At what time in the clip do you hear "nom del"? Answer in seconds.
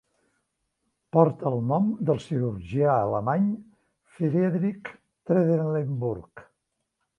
1.71-2.21